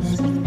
[0.00, 0.39] Christ.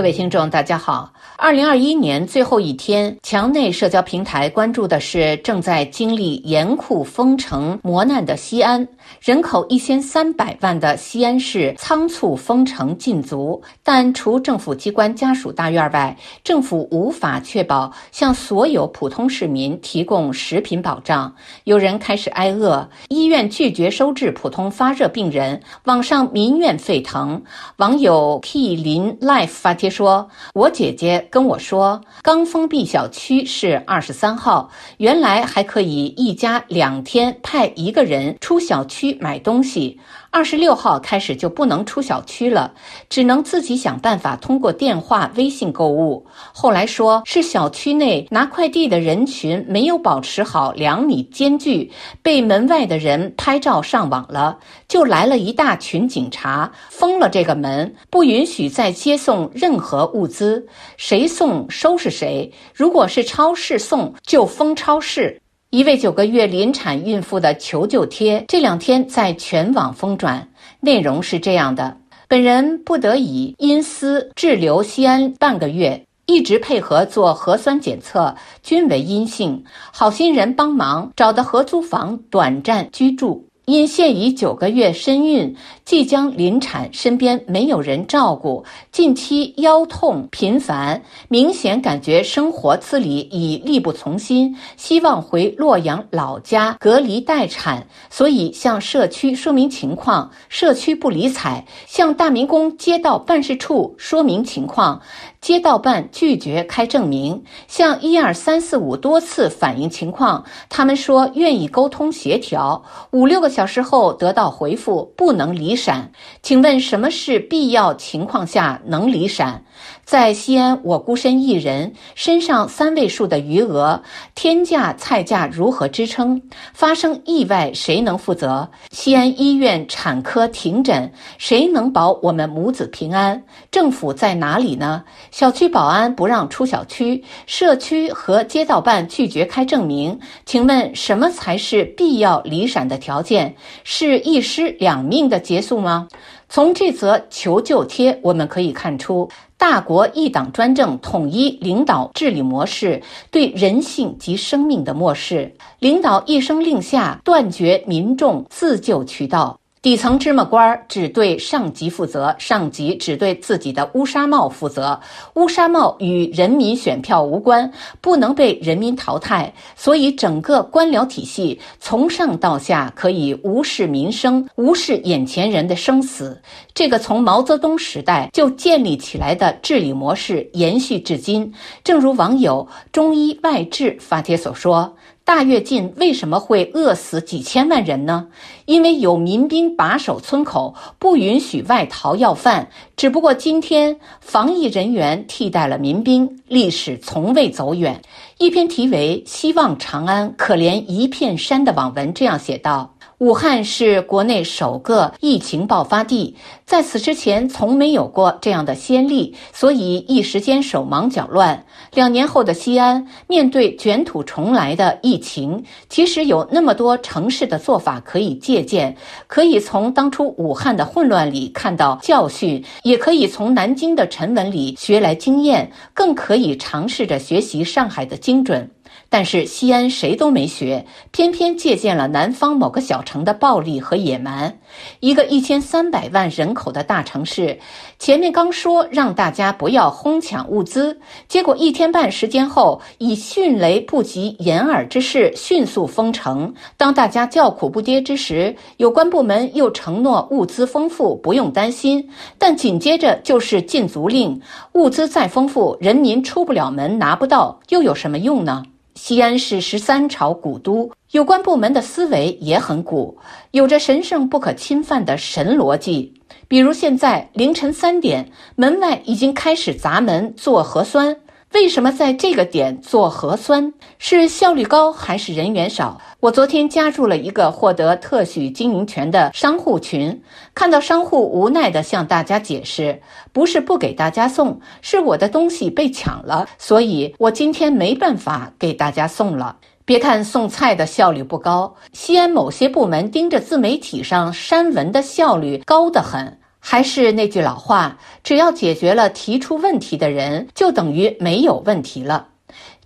[0.00, 1.12] 各位听众，大家好。
[1.36, 8.88] 二零二一年最后一天，墙内社交平台关注的是正在经历严酷封城磨难的西安。
[9.20, 21.30] 人口一千三百万的西安市仓促封城禁足，但除政府机关家属大院外，政府无法确保向所有普通市民提供食品保障。
[21.64, 27.42] 有人开始挨饿，医院拒绝收治普通发热病人，网上民怨沸腾。
[27.76, 39.98] 网友 K 林 Life 发帖说：“我姐姐。”跟我说，刚封闭小区是二十三号，原来还可以一家两天派一个人出小区买东西。
[40.32, 42.72] 二十六号开始就不能出小区了，
[43.08, 46.24] 只能自己想办法通过电话、微信购物。
[46.52, 51.90] 后来说是小区内拿快递的人群没有保持好两米间距，
[52.22, 62.52] 被门外的人拍照上网了，就来了一大群警察，封了这个门，不允许再接送任任何物资，谁送收拾谁。
[62.74, 65.40] 如果是超市送，就封超市。
[65.70, 70.48] 一位九个月临产孕妇的求救贴这两天在全网疯转，
[70.80, 79.64] 内容是这样的：本人不得已因私滞留西安半个月，一直配合做核酸检测，均为阴性。
[79.92, 83.46] 好心人帮忙找的合租房短暂居住。
[83.70, 85.54] 因现已九个月身孕，
[85.84, 105.00] 即将临产，身边没有人照顾，近期腰痛频繁，明显感觉生活自理已力不从心，希望回洛阳老家隔离待产，所以向社区说明情况，社区不理睬，向大明宫街道办事处说明情况。
[105.40, 116.12] 街道办拒绝开证明，向一二三四五多次反映情况，他们说愿意沟通协调，五六个小时后得到回复，不能离陕。
[116.42, 119.64] 请问什么是必要情况下能离陕？
[120.04, 124.02] 在西安，我孤身一人，身上三位数的余额，
[124.34, 126.40] 天价菜价如何支撑？
[126.72, 128.68] 发生意外谁能负责？
[128.90, 133.42] 西安医院产科停诊，谁能保我们母子平安？
[133.70, 135.04] 政府在哪里呢？
[135.30, 140.18] 小区保安不让出小区，社区和街道办拒绝开证明。
[140.44, 143.54] 请问什么才是必要离陕的条件？
[143.84, 146.08] 是一尸两命的结束吗？
[146.52, 159.59] 从这则求救贴，我们可以看出，大国一党专政、统一领导治理模式对人性及生命的漠视，领导一声令下，断绝民众自救渠道。
[159.82, 165.00] 底层芝麻官只对上级负责，上级只对自己的乌纱帽负责，
[165.36, 169.54] 乌纱帽与人民选票无关，不能被人民淘汰。
[169.74, 176.42] 所以，整个官僚体系从上到下可以无视民生，无视眼前人的生死。
[176.74, 181.54] 这个从毛泽东时代就建立起来的治理模式延续至今。
[181.82, 184.94] 正如网友“中医外治”发帖所说。
[185.30, 188.26] 大跃进为什么会饿死几千万人呢？
[188.64, 192.68] 因为有民兵把守村口，不允许外逃要饭。
[192.96, 198.02] 只不过今天防疫人员替代了民兵，历史从未走远。
[198.38, 202.96] 一篇题为《希望长安，可怜一片山》的网文这样写道。
[203.20, 211.66] 武汉是国内首个疫情爆发地，在此之前从没有过这样的先例，所以一时间手忙脚乱。
[211.92, 228.70] 两年后的西安，面对卷土重来的疫情，其实有那么多城市的做法可以借鉴，可以从当初武汉的混乱里看到教训，也可以从南京的沉稳里学来经验，更可以尝试着学习上海的精准。
[229.10, 234.56] 但是西安谁都没学，偏偏借鉴了南方某个小城的暴力和野蛮。
[235.00, 237.58] 一个一千三百万人口的大城市，
[237.98, 246.54] 前面刚说让大家不要哄抢物资，结果一天半时间后，以迅雷不及掩耳之势迅速封城。
[246.76, 252.08] 当大家叫苦不迭之时，有关部门又承诺物资丰富，不用担心。
[252.38, 254.40] 但紧接着就是禁足令，
[254.74, 258.62] 物资再丰富，人民出不了门，拿不到，又有什么用呢？
[259.02, 263.16] 西安是十三朝古都，有关部门的思维也很古，
[263.50, 266.20] 有着神圣不可侵犯的神逻辑。
[266.48, 271.16] 比如现在凌晨三点，门外已经开始砸门做核酸。
[271.52, 273.72] 为什么在这个点做核酸？
[273.98, 276.00] 是效率高还是人员少？
[276.20, 280.22] 我昨天加入了一个获得特许经营权的商户群，
[280.54, 283.02] 看到商户无奈地向大家解释：
[283.32, 289.56] 不是不给大家送，是我的东西被抢了，所以我今天没办法给大家送了。
[289.84, 296.38] 别看送菜的效率不高，西安某些部门盯着自媒体上删文的效率高得很。
[296.60, 302.28] 还是那句老话，只要解决了提出问题的人，就等于没有问题了。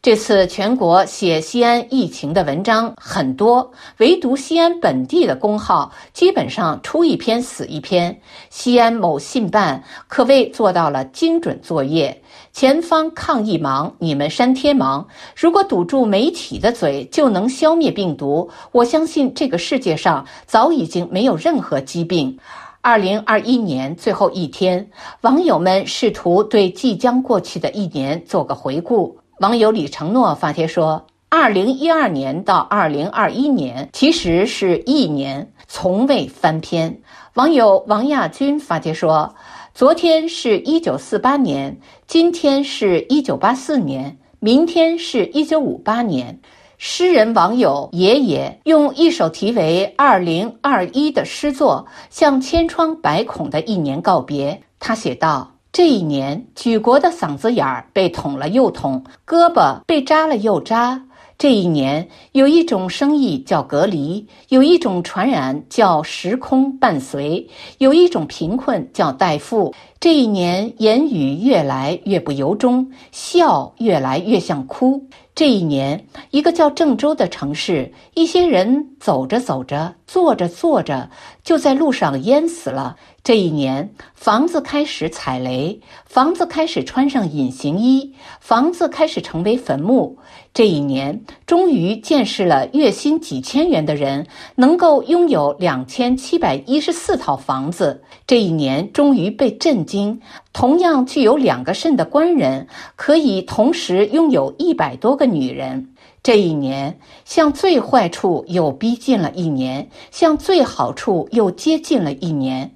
[0.01, 8.21] 这次全国写西安疫情的文章很多，唯独西安本地的公号基本上出一篇死一篇。
[8.51, 12.23] 西安某信办可谓做到了精准作业，
[12.53, 15.09] 前方抗疫忙，你们删帖忙。
[15.35, 22.39] 如果堵住媒体的嘴就能消灭病毒，我相信这个世界上早已经没有任何疾病。
[22.85, 24.91] 二零二一年最后一天，
[25.23, 29.17] 网友们试图对即将过去的一年做个回顾。
[29.41, 37.01] 网友李承诺发帖说：“二零一二年到二零二一年其实是一年，从未翻篇。”
[37.33, 39.35] 网友王亚军发帖说
[39.73, 46.39] ：“昨天是一九四八年，今天是一九八四年，明天是一九五八年。”
[46.87, 54.61] 诗人网友爷爷用一首题为《二零二一》的诗作向千疮百孔的一年告别。
[54.79, 55.51] 他写道。
[55.73, 61.03] 这一年，举国的嗓子眼儿被捅了又捅，胳膊被扎了又扎。
[61.39, 67.49] 这一年，有一种生意叫隔离，有一种传染叫时空伴随，
[67.79, 69.75] 有一种贫困叫代付。
[69.99, 75.03] 这一年，言语越来越不由衷，笑越来越像哭。
[75.35, 81.11] 这一年，一个叫郑州的城市，一些人走着走着，坐着坐着，
[81.43, 82.97] 就在路上淹死了。
[83.25, 90.19] 这一年，房子开始踩雷，房子开始穿上隐形衣，房子开始成为坟墓。
[90.53, 94.27] 这一年，终于见识了月薪几千元的人
[94.57, 98.03] 能够拥有两千七百一十四套房子。
[98.27, 100.21] 这一年，终于被震惊，
[100.53, 105.95] 同样具有两个肾的官人可以同时拥有一百多个女人。
[106.23, 112.71] 这一年，向最坏处又逼近了一年，向最好处又接近了一年。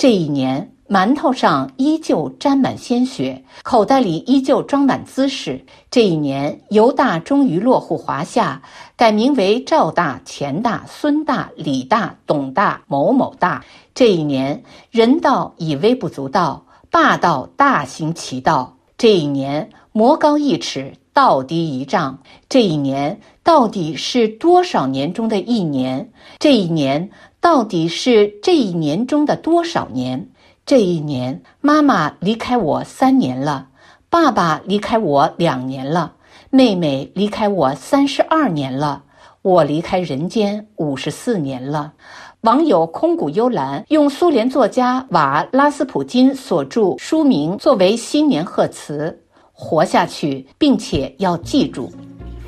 [0.00, 5.62] 这一年，馒头上依旧沾满鲜血，口袋里依旧装满姿势。
[5.90, 8.62] 这一年，犹大终于落户华夏，
[8.96, 13.62] 改名为赵大、钱大、孙大、李大、董大、某某大。
[13.94, 18.78] 这一年，人道已微不足道，霸道大行其道。
[18.96, 22.20] 这一年，魔高一尺，道低一丈。
[22.48, 26.10] 这一年，到底是多少年中的一年？
[26.38, 27.10] 这一年。
[27.40, 30.28] 到底是这一年中的多少年？
[30.66, 33.68] 这一年，妈妈离开我三年了，
[34.10, 36.12] 爸爸离开我两年了，
[36.50, 39.02] 妹妹离开我三十二年了，
[39.40, 41.94] 我离开人间五十四年了。
[42.42, 49.18] 网友空谷幽兰用苏联作家瓦拉斯普金所著书名作为新年贺词：
[49.52, 51.90] 活下去，并且要记住。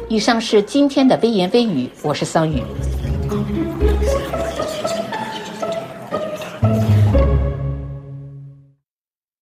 [0.08, 2.62] 以上是今天的微言微语，我是桑宇。